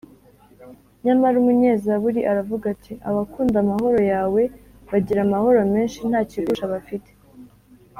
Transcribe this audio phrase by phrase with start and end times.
[1.05, 4.41] nyamara umunyezaburi aravuga ati, “abakunda amahoro yawe
[4.91, 7.09] bagira amahoro menshi, nta kigusha bafite